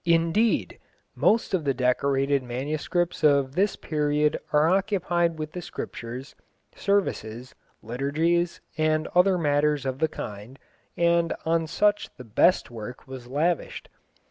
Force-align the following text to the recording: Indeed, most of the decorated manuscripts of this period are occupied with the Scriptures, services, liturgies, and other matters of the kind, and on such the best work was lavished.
Indeed, 0.03 0.79
most 1.15 1.53
of 1.53 1.63
the 1.63 1.75
decorated 1.75 2.41
manuscripts 2.41 3.23
of 3.23 3.53
this 3.53 3.75
period 3.75 4.35
are 4.51 4.67
occupied 4.67 5.37
with 5.37 5.51
the 5.51 5.61
Scriptures, 5.61 6.33
services, 6.75 7.53
liturgies, 7.83 8.61
and 8.79 9.07
other 9.13 9.37
matters 9.37 9.85
of 9.85 9.99
the 9.99 10.07
kind, 10.09 10.57
and 10.97 11.35
on 11.45 11.67
such 11.67 12.09
the 12.17 12.23
best 12.23 12.71
work 12.71 13.07
was 13.07 13.27
lavished. 13.27 13.89